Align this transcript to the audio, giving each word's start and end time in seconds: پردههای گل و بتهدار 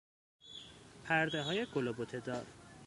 پردههای 1.03 1.65
گل 1.65 1.87
و 1.87 1.93
بتهدار 1.93 2.45